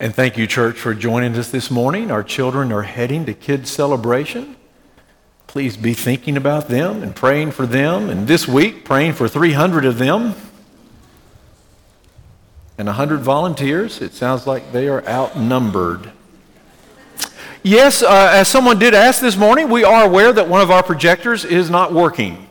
[0.00, 2.10] And thank you, church, for joining us this morning.
[2.10, 4.56] Our children are heading to kids' celebration.
[5.46, 8.10] Please be thinking about them and praying for them.
[8.10, 10.34] And this week, praying for 300 of them
[12.76, 14.00] and 100 volunteers.
[14.00, 16.10] It sounds like they are outnumbered.
[17.62, 20.82] Yes, uh, as someone did ask this morning, we are aware that one of our
[20.82, 22.48] projectors is not working.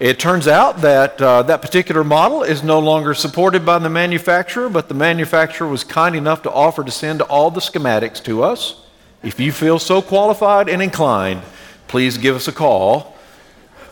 [0.00, 4.70] It turns out that uh, that particular model is no longer supported by the manufacturer,
[4.70, 8.80] but the manufacturer was kind enough to offer to send all the schematics to us.
[9.22, 11.42] If you feel so qualified and inclined,
[11.86, 13.14] please give us a call.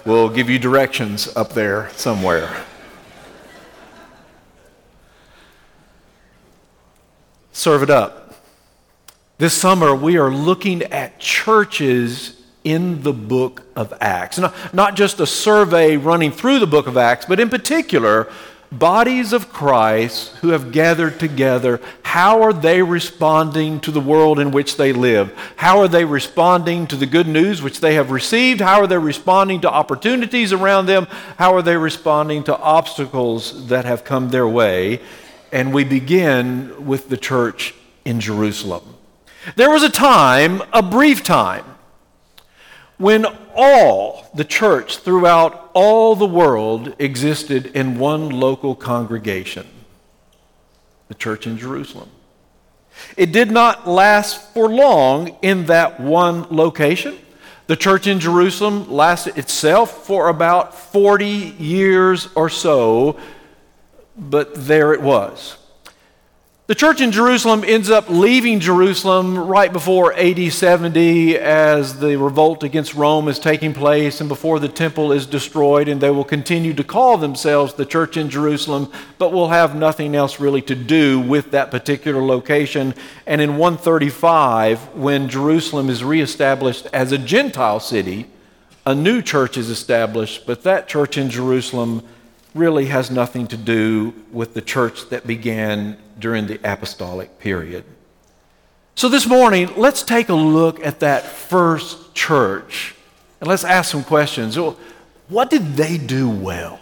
[0.07, 2.65] We'll give you directions up there somewhere.
[7.53, 8.35] Serve it up.
[9.37, 14.39] This summer, we are looking at churches in the book of Acts.
[14.39, 18.31] Not, not just a survey running through the book of Acts, but in particular,
[18.71, 21.81] bodies of Christ who have gathered together.
[22.03, 25.33] How are they responding to the world in which they live?
[25.57, 28.61] How are they responding to the good news which they have received?
[28.61, 31.07] How are they responding to opportunities around them?
[31.39, 35.01] How are they responding to obstacles that have come their way?
[35.51, 38.83] And we begin with the church in Jerusalem.
[39.57, 41.65] There was a time, a brief time,
[42.99, 49.67] when all the church throughout all the world existed in one local congregation,
[51.07, 52.11] the church in Jerusalem.
[53.17, 57.17] It did not last for long in that one location.
[57.69, 63.19] The church in Jerusalem lasted itself for about 40 years or so,
[64.17, 65.57] but there it was.
[66.69, 72.63] The church in Jerusalem ends up leaving Jerusalem right before AD 70 as the revolt
[72.63, 76.75] against Rome is taking place and before the temple is destroyed, and they will continue
[76.75, 81.19] to call themselves the church in Jerusalem, but will have nothing else really to do
[81.19, 82.93] with that particular location.
[83.27, 88.27] And in 135, when Jerusalem is reestablished as a Gentile city,
[88.85, 92.03] a new church is established, but that church in Jerusalem
[92.55, 97.85] really has nothing to do with the church that began during the apostolic period.
[98.95, 102.95] So this morning, let's take a look at that first church
[103.41, 104.59] and let's ask some questions.
[105.29, 106.81] What did they do well?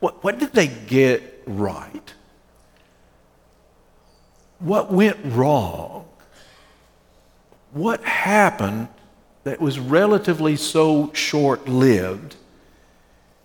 [0.00, 2.14] What, what did they get right?
[4.58, 6.08] What went wrong?
[7.72, 8.88] What happened
[9.44, 12.36] that was relatively so short lived?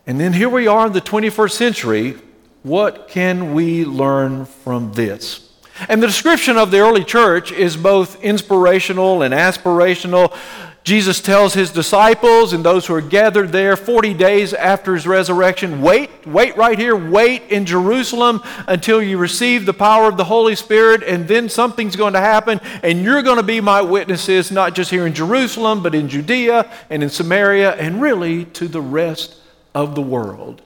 [0.07, 2.17] And then here we are in the 21st century.
[2.63, 5.49] What can we learn from this?
[5.89, 10.35] And the description of the early church is both inspirational and aspirational.
[10.83, 15.81] Jesus tells his disciples and those who are gathered there 40 days after his resurrection
[15.81, 20.55] wait, wait right here, wait in Jerusalem until you receive the power of the Holy
[20.55, 24.73] Spirit, and then something's going to happen, and you're going to be my witnesses, not
[24.73, 29.40] just here in Jerusalem, but in Judea and in Samaria, and really to the rest
[29.73, 30.61] of the world,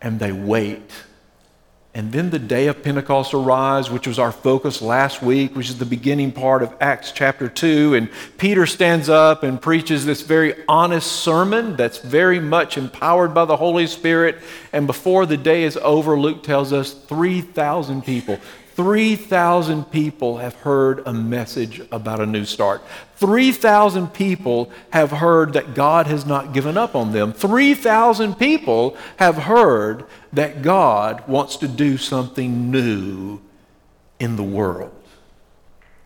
[0.00, 0.90] and they wait.
[1.92, 5.78] And then the day of Pentecost arrives, which was our focus last week, which is
[5.78, 7.94] the beginning part of Acts chapter 2.
[7.94, 13.44] And Peter stands up and preaches this very honest sermon that's very much empowered by
[13.44, 14.38] the Holy Spirit.
[14.72, 18.38] And before the day is over, Luke tells us 3,000 people,
[18.80, 22.80] 3,000 people have heard a message about a new start.
[23.16, 27.34] 3,000 people have heard that God has not given up on them.
[27.34, 33.42] 3,000 people have heard that God wants to do something new
[34.18, 34.94] in the world.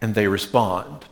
[0.00, 1.04] And they respond.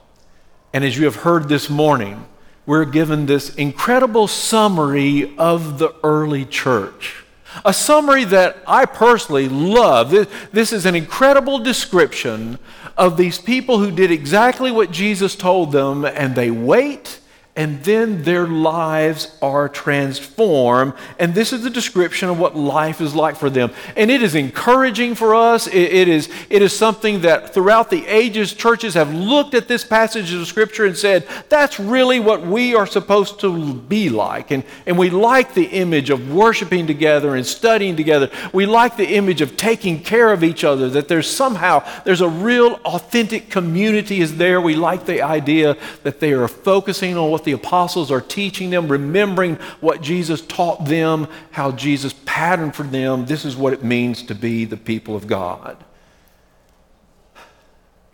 [0.73, 2.27] And as you have heard this morning,
[2.67, 7.22] we're given this incredible summary of the early church.
[7.65, 10.11] A summary that I personally love.
[10.53, 12.59] This is an incredible description
[12.97, 17.21] of these people who did exactly what Jesus told them, and they wait
[17.55, 20.95] and then their lives are transformed.
[21.19, 23.73] And this is the description of what life is like for them.
[23.95, 25.67] And it is encouraging for us.
[25.67, 29.85] It, it, is, it is something that throughout the ages, churches have looked at this
[29.85, 34.51] passage of Scripture and said, that's really what we are supposed to be like.
[34.51, 38.31] And, and we like the image of worshiping together and studying together.
[38.55, 42.29] We like the image of taking care of each other, that there's somehow, there's a
[42.31, 44.59] real authentic community is there.
[44.59, 48.71] We like the idea that they are focusing on what what the apostles are teaching
[48.71, 53.27] them, remembering what Jesus taught them, how Jesus patterned for them.
[53.27, 55.77] This is what it means to be the people of God.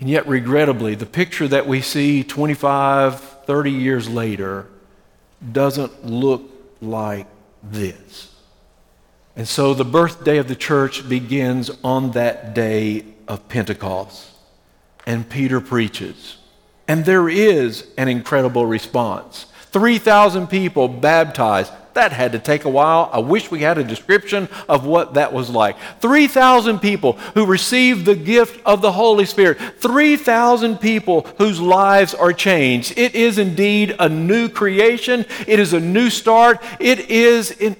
[0.00, 4.66] And yet, regrettably, the picture that we see 25, 30 years later
[5.52, 6.50] doesn't look
[6.80, 7.26] like
[7.62, 8.34] this.
[9.36, 14.30] And so the birthday of the church begins on that day of Pentecost.
[15.04, 16.37] and Peter preaches.
[16.88, 19.46] And there is an incredible response.
[19.70, 21.72] 3,000 people baptized.
[21.92, 23.10] That had to take a while.
[23.12, 25.76] I wish we had a description of what that was like.
[26.00, 29.58] 3,000 people who received the gift of the Holy Spirit.
[29.78, 32.96] 3,000 people whose lives are changed.
[32.96, 35.26] It is indeed a new creation.
[35.46, 36.62] It is a new start.
[36.80, 37.76] It is, in,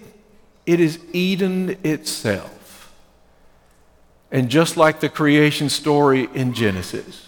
[0.66, 2.93] it is Eden itself.
[4.31, 7.27] And just like the creation story in Genesis,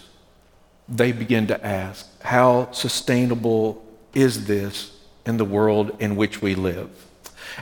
[0.91, 3.83] they begin to ask, how sustainable
[4.13, 4.91] is this
[5.25, 6.89] in the world in which we live?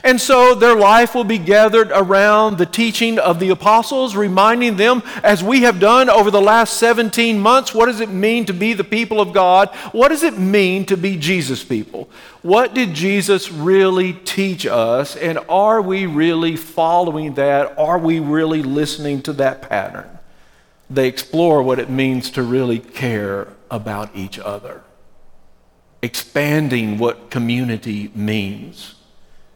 [0.04, 5.02] And so their life will be gathered around the teaching of the apostles, reminding them,
[5.22, 8.72] as we have done over the last 17 months, what does it mean to be
[8.72, 9.68] the people of God?
[9.92, 12.08] What does it mean to be Jesus people?
[12.42, 15.16] What did Jesus really teach us?
[15.16, 17.76] And are we really following that?
[17.78, 20.19] Are we really listening to that pattern?
[20.90, 24.82] They explore what it means to really care about each other
[26.02, 28.94] expanding what community means,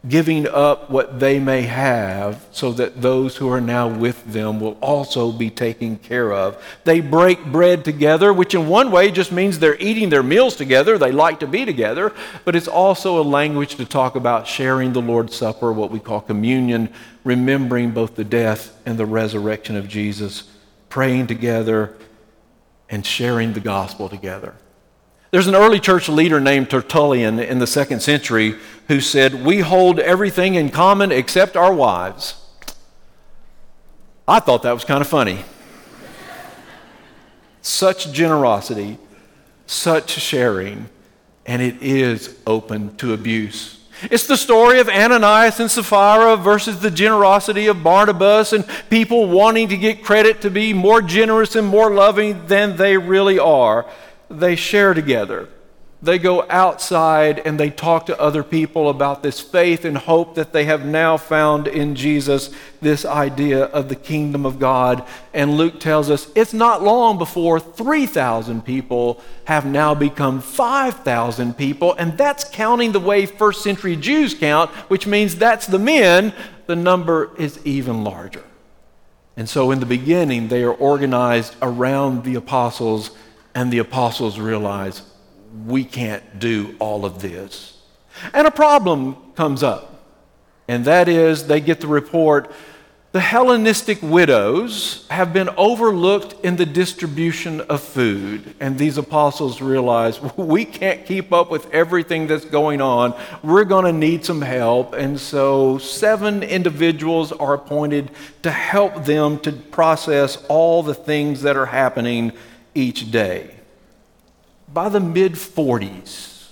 [0.06, 4.76] giving up what they may have so that those who are now with them will
[4.82, 6.62] also be taken care of.
[6.84, 10.98] They break bread together, which in one way just means they're eating their meals together.
[10.98, 12.12] They like to be together,
[12.44, 16.20] but it's also a language to talk about sharing the Lord's Supper, what we call
[16.20, 16.92] communion,
[17.24, 20.50] remembering both the death and the resurrection of Jesus,
[20.94, 21.92] praying together,
[22.88, 24.54] and sharing the gospel together.
[25.32, 28.54] There's an early church leader named Tertullian in the second century
[28.86, 32.40] who said, We hold everything in common except our wives.
[34.28, 35.44] I thought that was kind of funny.
[37.60, 38.98] such generosity,
[39.66, 40.88] such sharing,
[41.44, 43.83] and it is open to abuse.
[44.02, 49.68] It's the story of Ananias and Sapphira versus the generosity of Barnabas and people wanting
[49.68, 53.86] to get credit to be more generous and more loving than they really are
[54.30, 55.48] they share together.
[56.02, 60.52] They go outside and they talk to other people about this faith and hope that
[60.52, 62.50] they have now found in Jesus,
[62.82, 65.06] this idea of the kingdom of God.
[65.32, 71.94] And Luke tells us it's not long before 3,000 people have now become 5,000 people,
[71.94, 76.34] and that's counting the way first century Jews count, which means that's the men.
[76.66, 78.44] The number is even larger.
[79.36, 83.10] And so in the beginning, they are organized around the apostles
[83.54, 85.02] and the apostles realize
[85.66, 87.78] we can't do all of this.
[88.32, 90.02] And a problem comes up,
[90.68, 92.52] and that is they get the report
[93.14, 98.56] the Hellenistic widows have been overlooked in the distribution of food.
[98.58, 103.14] And these apostles realize we can't keep up with everything that's going on.
[103.44, 104.94] We're going to need some help.
[104.94, 108.10] And so, seven individuals are appointed
[108.42, 112.32] to help them to process all the things that are happening
[112.74, 113.53] each day.
[114.74, 116.48] By the mid 40s,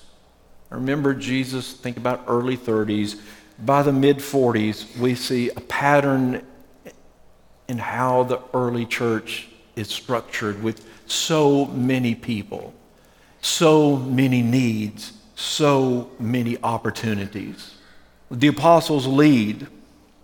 [0.71, 3.21] remember Jesus, think about early 30s.
[3.59, 6.47] By the mid 40s, we see a pattern
[7.67, 12.73] in how the early church is structured with so many people,
[13.41, 17.75] so many needs, so many opportunities.
[18.31, 19.67] The apostles lead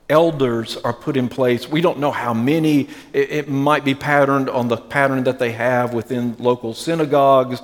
[0.09, 1.69] elders are put in place.
[1.69, 2.89] We don't know how many.
[3.13, 7.61] It, it, might be patterned on the pattern that they have within local synagogues.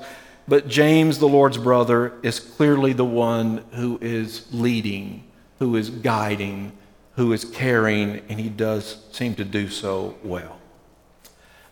[0.47, 5.25] But James, the Lord's brother, is clearly the one who is leading,
[5.59, 6.73] who is guiding,
[7.17, 10.59] who is caring, and he does seem to do so well.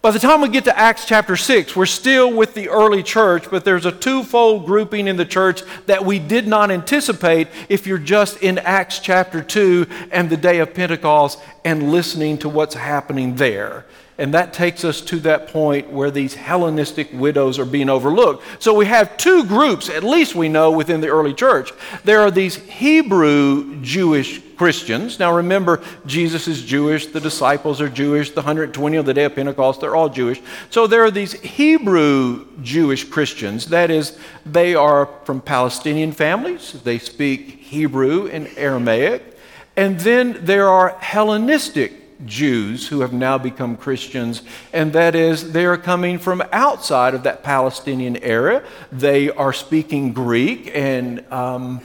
[0.00, 3.48] By the time we get to Acts chapter 6, we're still with the early church,
[3.48, 7.98] but there's a twofold grouping in the church that we did not anticipate if you're
[7.98, 13.36] just in Acts chapter 2 and the day of Pentecost and listening to what's happening
[13.36, 13.84] there.
[14.22, 18.44] And that takes us to that point where these Hellenistic widows are being overlooked.
[18.62, 21.72] So we have two groups, at least we know, within the early church.
[22.04, 25.18] There are these Hebrew Jewish Christians.
[25.18, 29.34] Now remember, Jesus is Jewish, the disciples are Jewish, the 120 on the day of
[29.34, 30.40] Pentecost, they're all Jewish.
[30.70, 33.66] So there are these Hebrew Jewish Christians.
[33.66, 39.36] That is, they are from Palestinian families, they speak Hebrew and Aramaic.
[39.76, 45.66] And then there are Hellenistic Jews who have now become Christians, and that is they
[45.66, 48.62] are coming from outside of that Palestinian area.
[48.90, 51.80] They are speaking Greek, and um,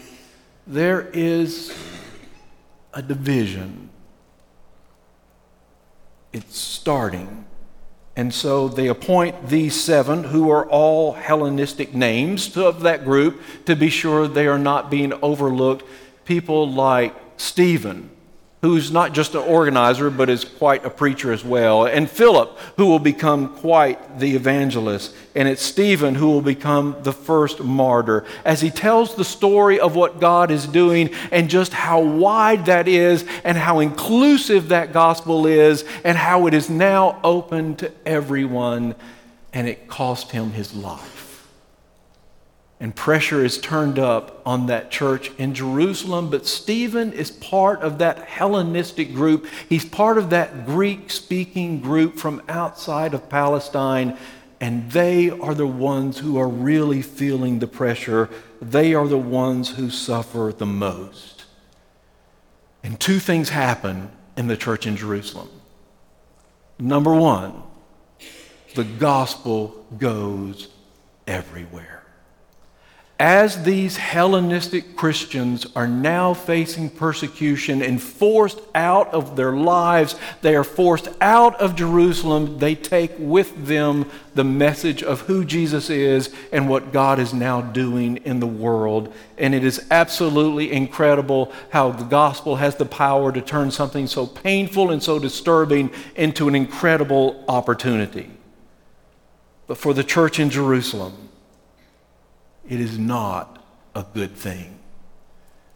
[0.65, 1.77] there is
[2.93, 3.89] a division.
[6.33, 7.45] It's starting.
[8.15, 13.75] And so they appoint these seven, who are all Hellenistic names of that group, to
[13.75, 15.83] be sure they are not being overlooked.
[16.25, 18.09] People like Stephen,
[18.61, 22.87] who's not just an organizer, but is quite a preacher as well, and Philip, who
[22.87, 28.61] will become quite the evangelist, and it's Stephen who will become the first martyr, as
[28.61, 33.25] he tells the story of what God is doing and just how wide that is,
[33.43, 38.95] and how inclusive that gospel is, and how it is now open to everyone,
[39.53, 41.16] and it cost him his life
[42.79, 46.29] and pressure is turned up on that church in Jerusalem.
[46.29, 49.47] But Stephen is part of that Hellenistic group.
[49.67, 54.15] He's part of that Greek speaking group from outside of Palestine.
[54.61, 58.29] And they are the ones who are really feeling the pressure.
[58.61, 61.45] They are the ones who suffer the most.
[62.83, 65.49] And two things happen in the church in Jerusalem.
[66.77, 67.63] Number one,
[68.75, 70.67] the gospel goes
[71.25, 71.96] everywhere
[73.19, 80.55] as these Hellenistic Christians are now facing persecution and forced out of their lives, they
[80.55, 86.31] are forced out of Jerusalem, they take with them the message of who Jesus is
[86.51, 89.11] and what God is now doing in the world.
[89.39, 94.27] And it is absolutely incredible how the gospel has the power to turn something so
[94.27, 98.29] painful and so disturbing into an incredible opportunity.
[99.65, 101.26] But for the church in Jerusalem,
[102.67, 103.63] it is not
[103.95, 104.79] a good thing.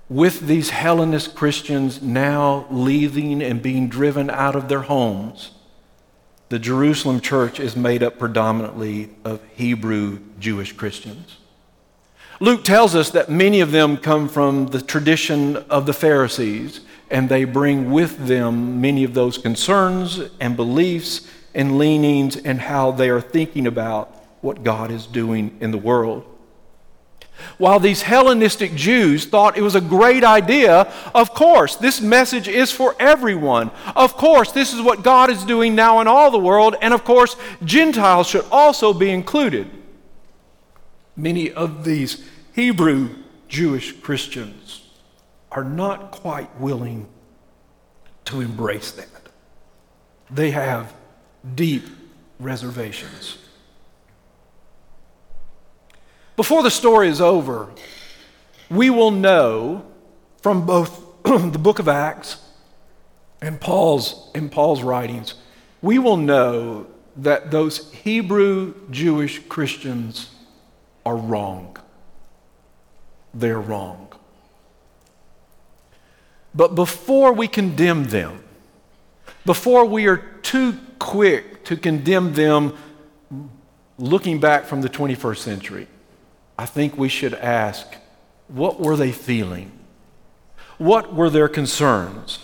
[0.10, 5.52] With these Hellenist Christians now leaving and being driven out of their homes,
[6.50, 11.38] the Jerusalem church is made up predominantly of Hebrew Jewish Christians.
[12.42, 17.30] Luke tells us that many of them come from the tradition of the Pharisees, and
[17.30, 23.10] they bring with them many of those concerns and beliefs and leanings and how they
[23.10, 26.26] are thinking about what God is doing in the world.
[27.58, 32.72] While these Hellenistic Jews thought it was a great idea, of course, this message is
[32.72, 33.72] for everyone.
[33.96, 37.04] Of course, this is what God is doing now in all the world, and of
[37.04, 39.70] course, Gentiles should also be included.
[41.16, 43.16] Many of these Hebrew
[43.48, 44.82] Jewish Christians
[45.52, 47.08] are not quite willing
[48.26, 49.08] to embrace that.
[50.30, 50.94] They have
[51.56, 51.84] deep
[52.40, 53.38] reservations.
[56.42, 57.70] Before the story is over,
[58.68, 59.86] we will know
[60.42, 62.44] from both the book of Acts
[63.44, 65.36] and Paul's, in Paul's writings,
[65.84, 70.32] we will know that those Hebrew Jewish Christians
[71.06, 71.78] are wrong.
[73.36, 74.12] They're wrong.
[76.56, 78.44] But before we condemn them,
[79.46, 82.76] before we are too quick to condemn them
[84.00, 85.88] looking back from the 21st century,
[86.62, 87.88] I think we should ask
[88.48, 89.72] what were they feeling?
[90.78, 92.38] What were their concerns?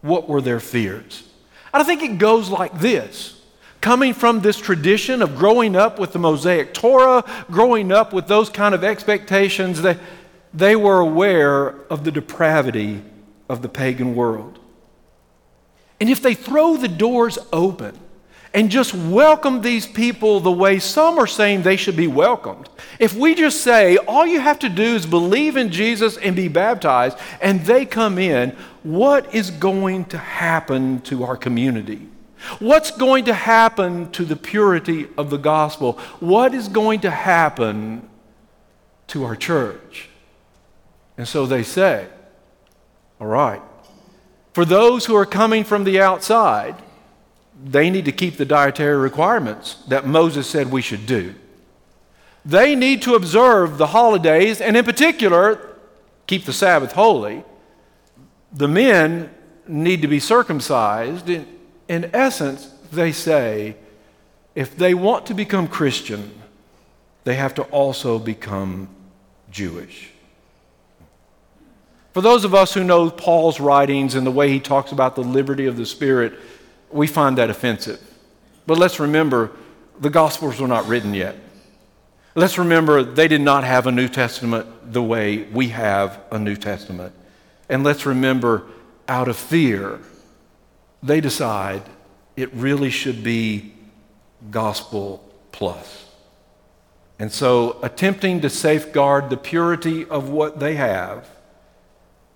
[0.00, 1.28] What were their fears?
[1.72, 3.42] And I think it goes like this.
[3.80, 8.48] Coming from this tradition of growing up with the Mosaic Torah, growing up with those
[8.48, 9.98] kind of expectations, that
[10.52, 13.02] they were aware of the depravity
[13.48, 14.60] of the pagan world.
[15.98, 17.98] And if they throw the doors open
[18.54, 22.68] and just welcome these people the way some are saying they should be welcomed.
[23.00, 26.46] If we just say, all you have to do is believe in Jesus and be
[26.46, 32.06] baptized, and they come in, what is going to happen to our community?
[32.60, 35.94] What's going to happen to the purity of the gospel?
[36.20, 38.08] What is going to happen
[39.08, 40.10] to our church?
[41.18, 42.06] And so they say,
[43.20, 43.62] all right,
[44.52, 46.76] for those who are coming from the outside,
[47.64, 51.34] they need to keep the dietary requirements that Moses said we should do.
[52.44, 55.76] They need to observe the holidays, and in particular,
[56.26, 57.42] keep the Sabbath holy.
[58.52, 59.30] The men
[59.66, 61.30] need to be circumcised.
[61.30, 61.46] In,
[61.88, 63.76] in essence, they say
[64.54, 66.32] if they want to become Christian,
[67.24, 68.88] they have to also become
[69.50, 70.10] Jewish.
[72.12, 75.22] For those of us who know Paul's writings and the way he talks about the
[75.22, 76.38] liberty of the Spirit,
[76.94, 78.00] we find that offensive.
[78.66, 79.50] But let's remember,
[80.00, 81.36] the Gospels were not written yet.
[82.36, 86.56] Let's remember, they did not have a New Testament the way we have a New
[86.56, 87.12] Testament.
[87.68, 88.66] And let's remember,
[89.08, 89.98] out of fear,
[91.02, 91.82] they decide
[92.36, 93.74] it really should be
[94.50, 96.06] gospel plus.
[97.18, 101.28] And so, attempting to safeguard the purity of what they have,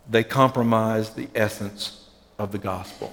[0.09, 3.13] they compromise the essence of the gospel.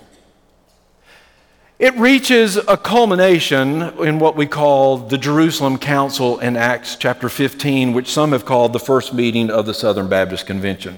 [1.77, 7.91] It reaches a culmination in what we call the Jerusalem Council in Acts chapter 15,
[7.91, 10.97] which some have called the first meeting of the Southern Baptist Convention.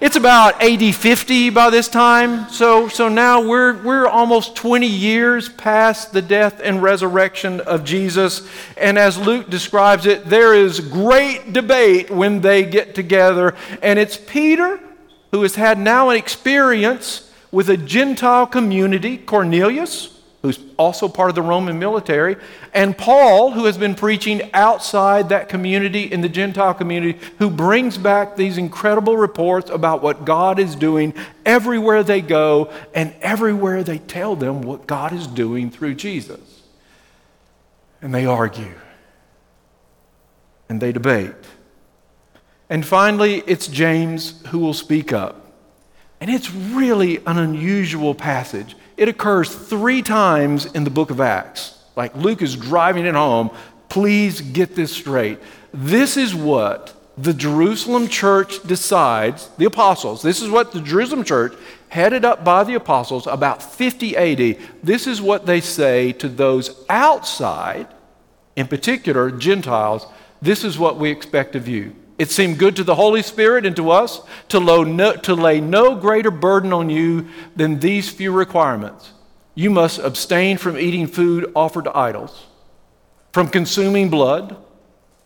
[0.00, 2.48] it's about AD 50 by this time.
[2.48, 8.48] So, so now we're, we're almost 20 years past the death and resurrection of Jesus.
[8.78, 13.54] And as Luke describes it, there is great debate when they get together.
[13.82, 14.80] And it's Peter
[15.30, 21.34] who has had now an experience with a Gentile community, Cornelius who's also part of
[21.34, 22.36] the Roman military,
[22.74, 27.96] and Paul, who has been preaching outside that community in the Gentile community, who brings
[27.96, 31.14] back these incredible reports about what God is doing
[31.46, 36.60] everywhere they go and everywhere they tell them what God is doing through Jesus.
[38.02, 38.74] And they argue
[40.68, 41.32] and they debate.
[42.68, 45.43] And finally, it's James who will speak up.
[46.24, 48.76] And it's really an unusual passage.
[48.96, 51.76] It occurs three times in the book of Acts.
[51.96, 53.50] Like Luke is driving it home.
[53.90, 55.38] Please get this straight.
[55.74, 61.52] This is what the Jerusalem church decides, the apostles, this is what the Jerusalem church,
[61.90, 66.86] headed up by the apostles about 50 AD, this is what they say to those
[66.88, 67.86] outside,
[68.56, 70.06] in particular Gentiles,
[70.40, 71.94] this is what we expect of you.
[72.16, 75.96] It seemed good to the Holy Spirit and to us to, no, to lay no
[75.96, 79.12] greater burden on you than these few requirements.
[79.54, 82.46] You must abstain from eating food offered to idols,
[83.32, 84.56] from consuming blood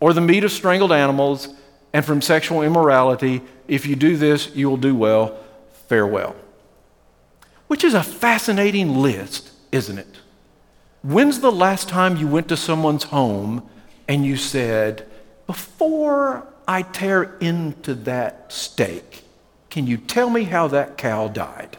[0.01, 1.49] or the meat of strangled animals,
[1.93, 3.43] and from sexual immorality.
[3.67, 5.39] If you do this, you will do well.
[5.89, 6.37] Farewell.
[7.67, 10.19] Which is a fascinating list, isn't it?
[11.03, 13.69] When's the last time you went to someone's home
[14.07, 15.07] and you said,
[15.47, 19.25] Before I tear into that steak,
[19.71, 21.79] can you tell me how that cow died?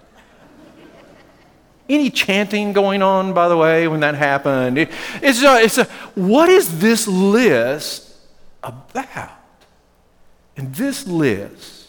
[1.88, 4.80] Any chanting going on, by the way, when that happened?
[4.80, 4.90] It,
[5.22, 8.16] it's a, it's a, what is this list
[8.64, 9.32] about?
[10.58, 11.88] And this list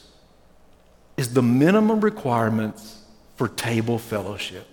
[1.16, 3.02] is the minimum requirements
[3.36, 4.66] for table fellowship.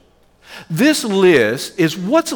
[0.69, 2.33] This list is what's,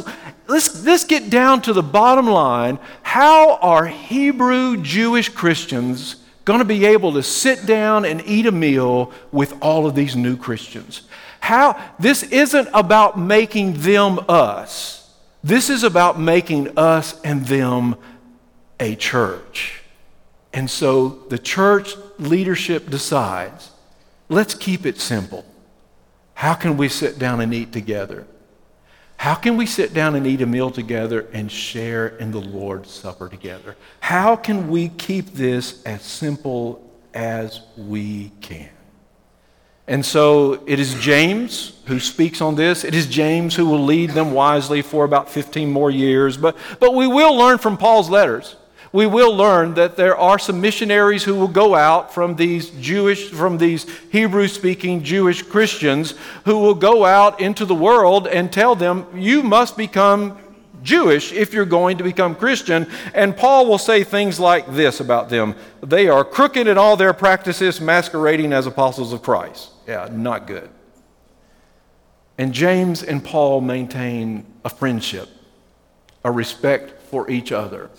[0.47, 2.79] let's, let's get down to the bottom line.
[3.03, 8.51] How are Hebrew Jewish Christians going to be able to sit down and eat a
[8.51, 11.03] meal with all of these new Christians?
[11.39, 14.97] How, this isn't about making them us.
[15.43, 17.95] This is about making us and them
[18.79, 19.81] a church.
[20.53, 23.71] And so the church leadership decides
[24.29, 25.45] let's keep it simple.
[26.41, 28.25] How can we sit down and eat together?
[29.17, 32.89] How can we sit down and eat a meal together and share in the Lord's
[32.89, 33.75] Supper together?
[33.99, 36.81] How can we keep this as simple
[37.13, 38.71] as we can?
[39.85, 42.83] And so it is James who speaks on this.
[42.83, 46.37] It is James who will lead them wisely for about 15 more years.
[46.37, 48.55] But, but we will learn from Paul's letters
[48.93, 53.29] we will learn that there are some missionaries who will go out from these Jewish,
[53.29, 56.13] from these Hebrew speaking Jewish Christians
[56.45, 60.37] who will go out into the world and tell them, you must become
[60.83, 62.87] Jewish if you're going to become Christian.
[63.13, 67.13] And Paul will say things like this about them they are crooked in all their
[67.13, 69.71] practices, masquerading as apostles of Christ.
[69.87, 70.69] Yeah, not good.
[72.37, 75.29] And James and Paul maintain a friendship,
[76.23, 77.89] a respect for each other.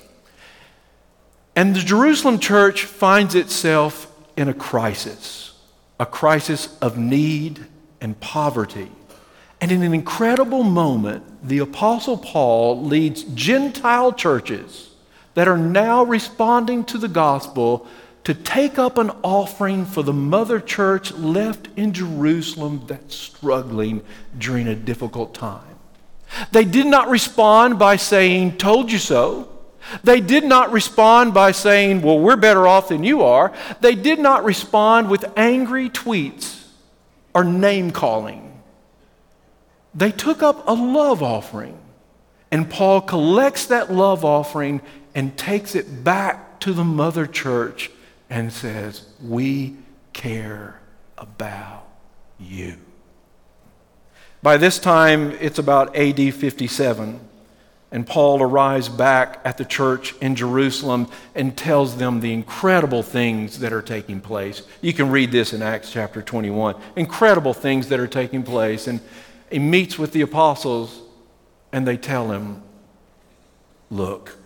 [1.54, 5.52] And the Jerusalem church finds itself in a crisis,
[6.00, 7.66] a crisis of need
[8.00, 8.90] and poverty.
[9.60, 14.90] And in an incredible moment, the Apostle Paul leads Gentile churches
[15.34, 17.86] that are now responding to the gospel
[18.24, 24.02] to take up an offering for the mother church left in Jerusalem that's struggling
[24.38, 25.76] during a difficult time.
[26.52, 29.51] They did not respond by saying, Told you so.
[30.04, 33.52] They did not respond by saying, Well, we're better off than you are.
[33.80, 36.66] They did not respond with angry tweets
[37.34, 38.60] or name calling.
[39.94, 41.78] They took up a love offering.
[42.50, 44.82] And Paul collects that love offering
[45.14, 47.90] and takes it back to the mother church
[48.28, 49.76] and says, We
[50.12, 50.80] care
[51.16, 51.86] about
[52.38, 52.76] you.
[54.42, 57.20] By this time, it's about AD 57.
[57.92, 63.58] And Paul arrives back at the church in Jerusalem and tells them the incredible things
[63.58, 64.62] that are taking place.
[64.80, 66.74] You can read this in Acts chapter 21.
[66.96, 68.86] Incredible things that are taking place.
[68.86, 69.00] And
[69.50, 71.02] he meets with the apostles
[71.70, 72.62] and they tell him,
[73.90, 74.38] Look,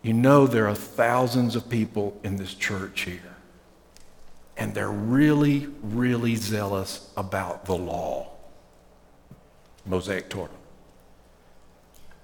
[0.00, 3.36] you know there are thousands of people in this church here.
[4.56, 8.30] And they're really, really zealous about the law.
[9.84, 10.48] Mosaic Torah.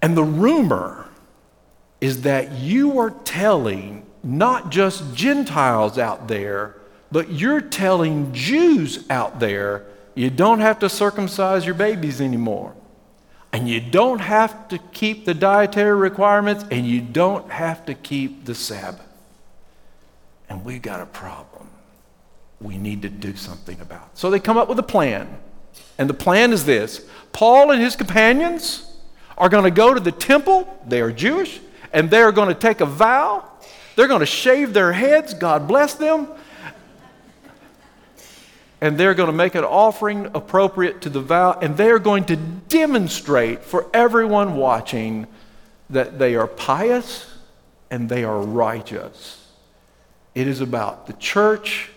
[0.02, 1.08] And the rumor
[2.00, 6.76] is that you are telling not just Gentiles out there,
[7.10, 12.74] but you're telling Jews out there you don't have to circumcise your babies anymore.
[13.52, 18.44] And you don't have to keep the dietary requirements, and you don't have to keep
[18.44, 19.06] the Sabbath.
[20.48, 21.68] And we got a problem
[22.60, 24.08] we need to do something about.
[24.12, 24.18] it.
[24.18, 25.38] So they come up with a plan.
[25.98, 28.85] And the plan is this Paul and his companions
[29.38, 31.60] are going to go to the temple, they are Jewish,
[31.92, 33.44] and they're going to take a vow.
[33.94, 36.28] They're going to shave their heads, God bless them.
[38.80, 42.36] And they're going to make an offering appropriate to the vow, and they're going to
[42.36, 45.26] demonstrate for everyone watching
[45.90, 47.32] that they are pious
[47.90, 49.46] and they are righteous.
[50.34, 51.90] It is about the church,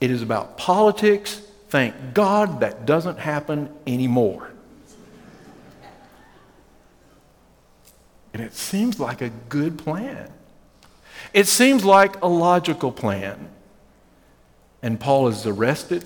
[0.00, 1.42] it is about politics.
[1.68, 4.50] Thank God that doesn't happen anymore.
[8.32, 10.30] And it seems like a good plan.
[11.32, 13.48] It seems like a logical plan.
[14.82, 16.04] And Paul is arrested.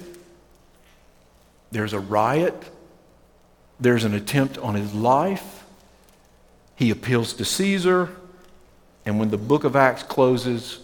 [1.70, 2.54] There's a riot.
[3.78, 5.64] There's an attempt on his life.
[6.76, 8.10] He appeals to Caesar.
[9.04, 10.80] And when the book of Acts closes,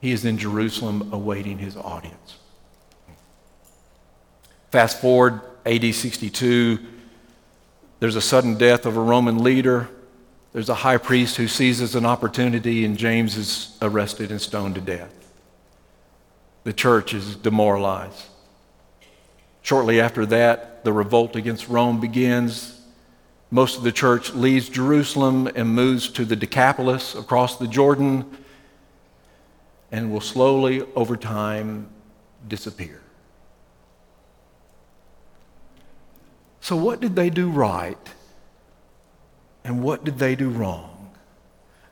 [0.00, 2.36] he is in Jerusalem awaiting his audience.
[4.70, 6.78] Fast forward, AD 62,
[8.02, 9.88] there's a sudden death of a Roman leader.
[10.52, 14.80] There's a high priest who seizes an opportunity, and James is arrested and stoned to
[14.80, 15.14] death.
[16.64, 18.24] The church is demoralized.
[19.62, 22.80] Shortly after that, the revolt against Rome begins.
[23.52, 28.36] Most of the church leaves Jerusalem and moves to the Decapolis across the Jordan
[29.92, 31.86] and will slowly, over time,
[32.48, 33.01] disappear.
[36.62, 37.98] So, what did they do right?
[39.64, 41.10] And what did they do wrong?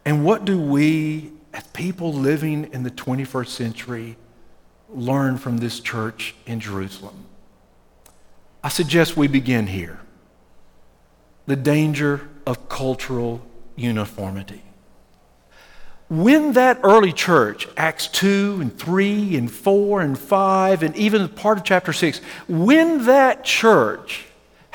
[0.04, 4.16] And what do we, as people living in the 21st century,
[4.88, 7.26] learn from this church in Jerusalem?
[8.62, 9.98] I suggest we begin here.
[11.46, 14.62] The danger of cultural uniformity
[16.08, 21.58] when that early church, Acts 2 and 3 and 4 and 5, and even part
[21.58, 24.26] of chapter 6, when that church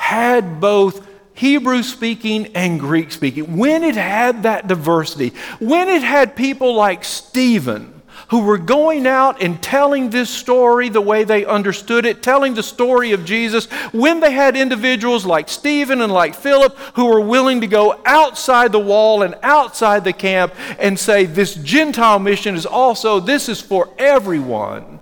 [0.06, 6.36] had both Hebrew speaking and Greek speaking, when it had that diversity, when it had
[6.36, 7.96] people like Stephen,
[8.28, 12.62] who were going out and telling this story the way they understood it, telling the
[12.62, 17.60] story of Jesus, when they had individuals like Stephen and like Philip who were willing
[17.60, 22.66] to go outside the wall and outside the camp and say, This Gentile mission is
[22.66, 25.00] also, this is for everyone.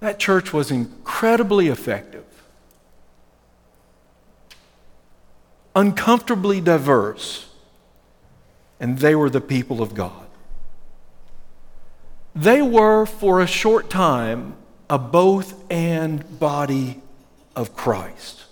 [0.00, 2.21] That church was incredibly effective,
[5.74, 7.48] uncomfortably diverse,
[8.78, 10.26] and they were the people of God.
[12.34, 14.54] They were, for a short time,
[14.88, 17.00] a both and body
[17.54, 18.44] of Christ.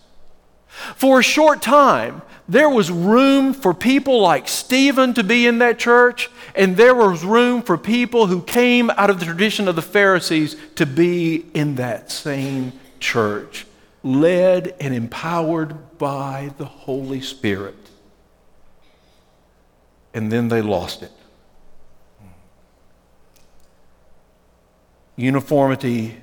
[0.96, 5.78] For a short time, there was room for people like Stephen to be in that
[5.78, 9.82] church, and there was room for people who came out of the tradition of the
[9.82, 13.66] Pharisees to be in that same church,
[14.02, 17.76] led and empowered by the Holy Spirit.
[20.14, 21.12] And then they lost it.
[25.20, 26.16] uniformity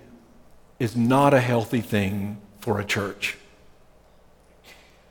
[0.80, 3.38] is not a healthy thing for a church.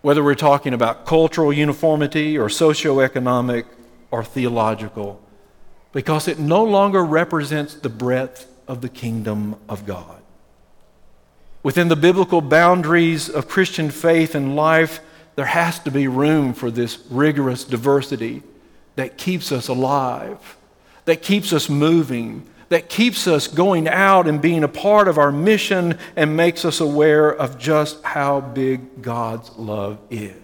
[0.02, 3.64] Whether we're talking about cultural uniformity or socioeconomic
[4.10, 5.20] or theological,
[5.92, 10.15] because it no longer represents the breadth of the kingdom of God.
[11.66, 15.00] Within the biblical boundaries of Christian faith and life,
[15.34, 18.44] there has to be room for this rigorous diversity
[18.94, 20.56] that keeps us alive,
[21.06, 25.32] that keeps us moving, that keeps us going out and being a part of our
[25.32, 30.36] mission and makes us aware of just how big God's love is.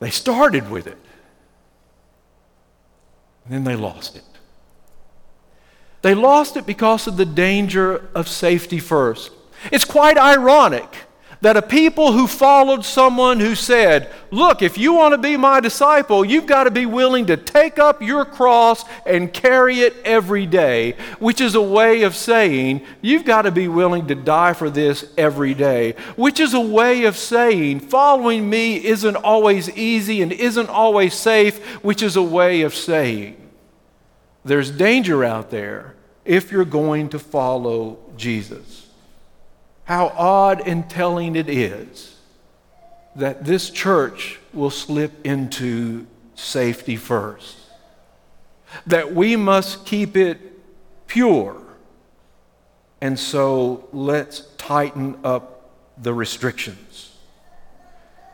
[0.00, 0.96] They started with it,
[3.44, 4.24] and then they lost it.
[6.00, 9.32] They lost it because of the danger of safety first.
[9.72, 11.06] It's quite ironic
[11.40, 15.60] that a people who followed someone who said, Look, if you want to be my
[15.60, 20.46] disciple, you've got to be willing to take up your cross and carry it every
[20.46, 24.70] day, which is a way of saying, You've got to be willing to die for
[24.70, 30.32] this every day, which is a way of saying, Following me isn't always easy and
[30.32, 33.36] isn't always safe, which is a way of saying,
[34.44, 38.85] There's danger out there if you're going to follow Jesus
[39.86, 42.16] how odd and telling it is
[43.14, 47.56] that this church will slip into safety first.
[48.86, 50.38] That we must keep it
[51.06, 51.56] pure.
[53.00, 57.12] And so let's tighten up the restrictions.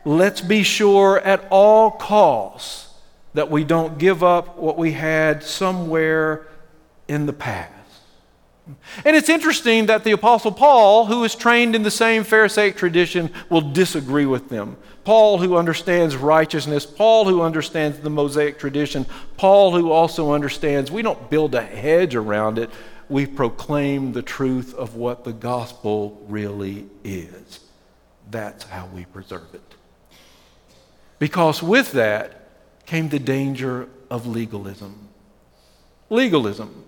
[0.04, 2.88] Let's be sure at all costs
[3.34, 6.46] that we don't give up what we had somewhere
[7.08, 7.81] in the past.
[9.04, 13.30] And it's interesting that the Apostle Paul, who is trained in the same Pharisaic tradition,
[13.48, 14.76] will disagree with them.
[15.04, 19.06] Paul, who understands righteousness, Paul, who understands the Mosaic tradition,
[19.36, 22.70] Paul, who also understands we don't build a hedge around it,
[23.08, 27.60] we proclaim the truth of what the gospel really is.
[28.30, 29.60] That's how we preserve it.
[31.18, 32.48] Because with that
[32.86, 35.08] came the danger of legalism.
[36.10, 36.84] Legalism.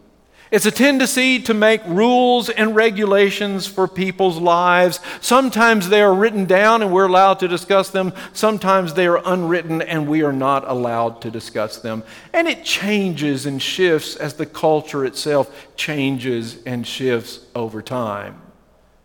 [0.54, 5.00] It's a tendency to make rules and regulations for people's lives.
[5.20, 8.12] Sometimes they are written down and we're allowed to discuss them.
[8.34, 12.04] Sometimes they are unwritten and we are not allowed to discuss them.
[12.32, 18.40] And it changes and shifts as the culture itself changes and shifts over time.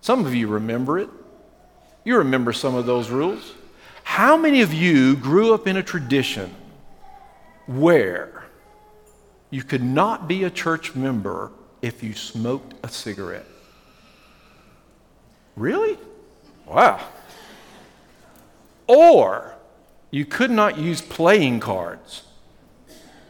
[0.02, 1.10] Some of you remember it.
[2.06, 3.56] You remember some of those rules.
[4.04, 6.54] How many of you grew up in a tradition
[7.66, 8.39] where
[9.50, 13.46] you could not be a church member if you smoked a cigarette.
[15.56, 15.98] Really?
[16.66, 17.00] Wow.
[18.88, 19.56] Or
[20.12, 22.24] you could not use playing cards.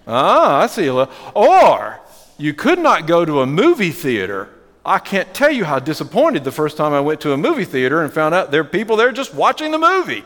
[0.08, 0.88] Ah, I see.
[0.88, 1.14] a little.
[1.36, 2.00] Or
[2.38, 4.50] you could not go to a movie theater.
[4.86, 8.02] I can't tell you how disappointed the first time I went to a movie theater
[8.02, 10.24] and found out there are people there just watching the movie.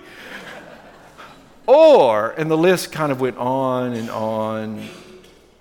[1.66, 4.88] Or, and the list kind of went on and on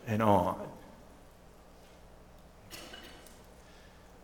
[0.07, 0.57] and on.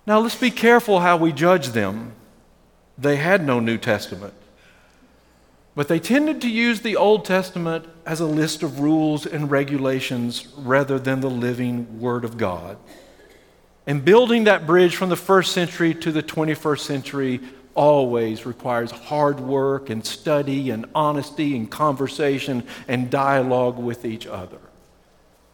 [0.06, 2.12] Now, let's be careful how we judge them.
[2.96, 4.34] They had no New Testament,
[5.76, 10.48] but they tended to use the Old Testament as a list of rules and regulations
[10.56, 12.78] rather than the living Word of God.
[13.86, 17.40] And building that bridge from the first century to the 21st century
[17.74, 24.58] always requires hard work and study and honesty and conversation and dialogue with each other.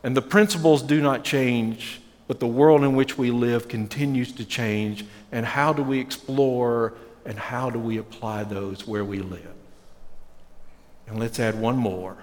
[0.05, 4.45] And the principles do not change, but the world in which we live continues to
[4.45, 5.07] change.
[5.33, 6.93] And how do we explore
[7.25, 9.55] and how do we apply those where we live?
[11.07, 12.19] And let's add one more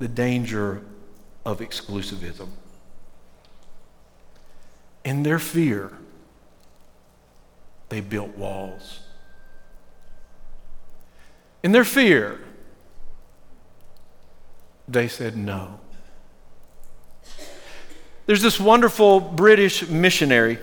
[0.00, 0.82] the danger
[1.46, 2.48] of exclusivism.
[5.04, 5.92] In their fear,
[7.88, 8.98] they built walls.
[11.62, 12.40] In their fear,
[14.88, 15.78] they said no.
[18.26, 20.58] There's this wonderful British missionary.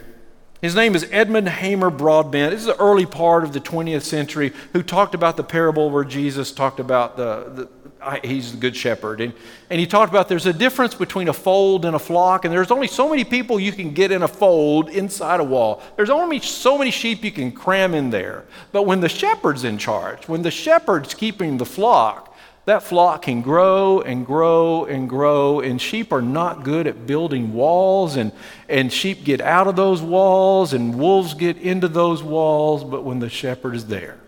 [0.61, 2.51] His name is Edmund Hamer Broadbent.
[2.51, 6.05] This is the early part of the 20th century who talked about the parable where
[6.05, 7.67] Jesus talked about the,
[8.01, 9.19] the he's the good shepherd.
[9.19, 9.33] And,
[9.69, 12.71] and he talked about there's a difference between a fold and a flock, and there's
[12.71, 15.81] only so many people you can get in a fold inside a wall.
[15.97, 18.45] There's only so many sheep you can cram in there.
[18.71, 22.28] But when the shepherd's in charge, when the shepherd's keeping the flock,
[22.69, 27.51] that flock can grow and grow and grow, and sheep are not good at building
[27.51, 28.31] walls, and,
[28.67, 33.17] and sheep get out of those walls, and wolves get into those walls, but when
[33.17, 34.19] the shepherd is there.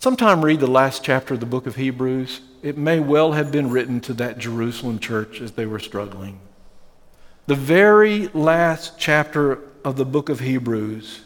[0.00, 2.40] Sometime read the last chapter of the book of Hebrews.
[2.62, 6.40] It may well have been written to that Jerusalem church as they were struggling.
[7.46, 11.20] The very last chapter of the book of Hebrews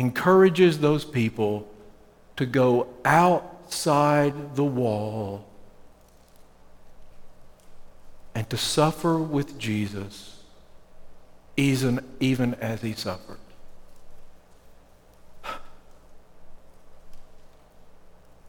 [0.00, 1.68] encourages those people
[2.34, 5.46] to go outside the wall
[8.34, 10.42] and to suffer with Jesus
[11.54, 13.36] even, even as he suffered.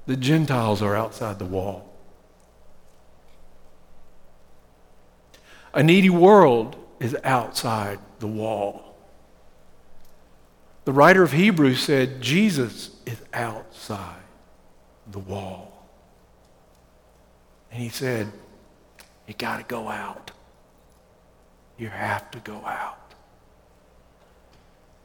[0.05, 1.93] The Gentiles are outside the wall.
[5.73, 8.90] A needy world is outside the wall.
[10.84, 14.24] The writer of Hebrews said Jesus is outside
[15.12, 15.88] the wall.
[17.72, 18.32] And he said,
[19.28, 20.32] You got to go out.
[21.78, 23.00] You have to go out.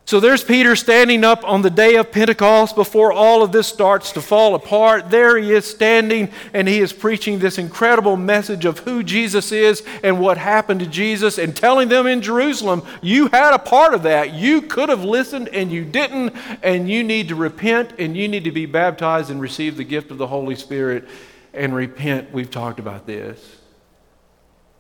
[0.06, 4.12] So there's Peter standing up on the day of Pentecost before all of this starts
[4.12, 5.10] to fall apart.
[5.10, 9.82] There he is standing and he is preaching this incredible message of who Jesus is
[10.04, 14.04] and what happened to Jesus and telling them in Jerusalem, you had a part of
[14.04, 14.32] that.
[14.32, 18.44] You could have listened and you didn't, and you need to repent and you need
[18.44, 21.08] to be baptized and receive the gift of the Holy Spirit
[21.52, 22.30] and repent.
[22.30, 23.56] We've talked about this.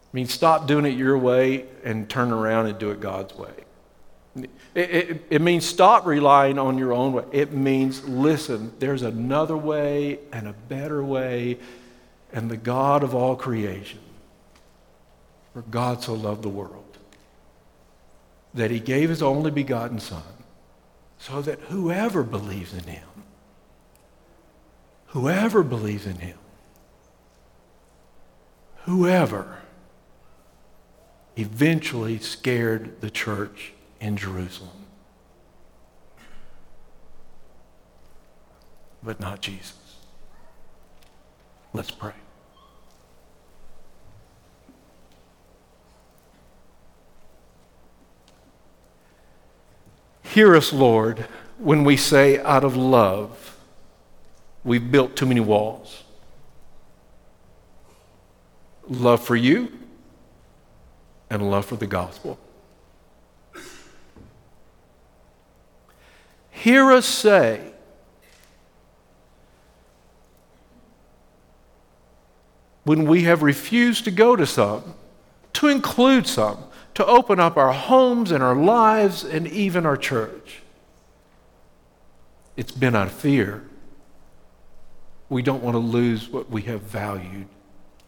[0.04, 3.65] I mean, stop doing it your way and turn around and do it God's way.
[4.76, 7.24] It, it, it, means stop relying on your own way.
[7.32, 11.58] It means listen, there's another way and a better way,
[12.30, 14.00] and the God of all creation
[15.54, 16.98] For God so loved the world
[18.52, 20.22] that he gave his only begotten Son,
[21.18, 23.08] so that whoever believes in him,
[25.06, 26.38] whoever believes in him,
[28.84, 29.60] whoever
[31.38, 34.86] eventually scared the church in Jerusalem.
[39.02, 39.74] But not Jesus.
[41.72, 42.12] Let's pray.
[50.22, 51.20] Hear us, Lord,
[51.58, 53.56] when we say out of love,
[54.64, 56.02] we've built too many walls.
[58.88, 59.72] Love for you
[61.30, 62.38] and love for the gospel.
[66.56, 67.60] Hear us say,
[72.84, 74.94] when we have refused to go to some,
[75.52, 76.64] to include some,
[76.94, 80.62] to open up our homes and our lives and even our church.
[82.56, 83.62] It's been of fear.
[85.28, 87.48] We don't want to lose what we have valued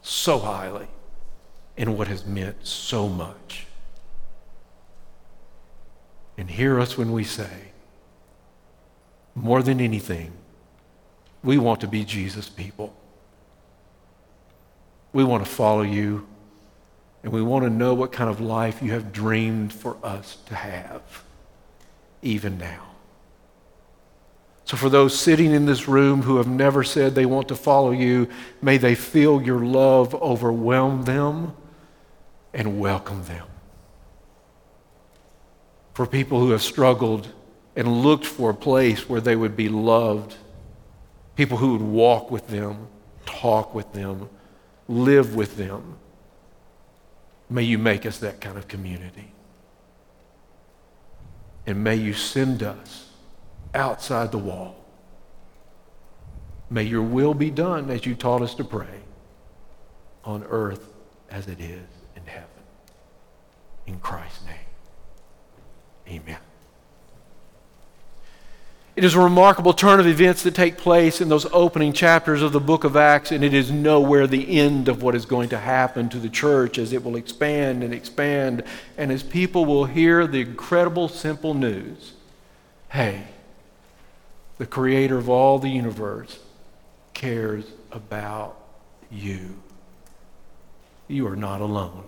[0.00, 0.88] so highly
[1.76, 3.66] and what has meant so much.
[6.38, 7.67] And hear us when we say,
[9.34, 10.32] more than anything,
[11.42, 12.94] we want to be Jesus' people.
[15.12, 16.26] We want to follow you
[17.22, 20.54] and we want to know what kind of life you have dreamed for us to
[20.54, 21.02] have,
[22.22, 22.84] even now.
[24.64, 27.90] So, for those sitting in this room who have never said they want to follow
[27.90, 28.28] you,
[28.60, 31.56] may they feel your love overwhelm them
[32.52, 33.46] and welcome them.
[35.94, 37.28] For people who have struggled
[37.78, 40.34] and looked for a place where they would be loved,
[41.34, 42.88] people who would walk with them,
[43.24, 44.28] talk with them,
[44.86, 45.96] live with them
[47.50, 49.32] May you make us that kind of community.
[51.66, 53.10] And may you send us
[53.74, 54.84] outside the wall.
[56.70, 59.02] May your will be done as you taught us to pray
[60.24, 60.92] on earth
[61.30, 61.86] as it is
[62.16, 62.48] in heaven.
[63.86, 66.47] In Christ's name, amen.
[68.98, 72.50] It is a remarkable turn of events that take place in those opening chapters of
[72.50, 75.58] the book of Acts, and it is nowhere the end of what is going to
[75.58, 78.64] happen to the church as it will expand and expand,
[78.96, 82.14] and as people will hear the incredible, simple news
[82.88, 83.28] hey,
[84.56, 86.40] the creator of all the universe
[87.14, 88.60] cares about
[89.12, 89.60] you.
[91.06, 92.02] You are not alone.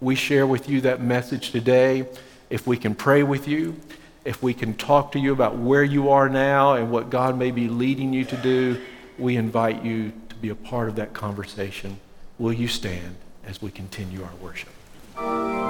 [0.00, 2.08] We share with you that message today.
[2.48, 3.76] If we can pray with you,
[4.24, 7.50] if we can talk to you about where you are now and what God may
[7.50, 8.80] be leading you to do,
[9.18, 11.98] we invite you to be a part of that conversation.
[12.38, 15.61] Will you stand as we continue our worship?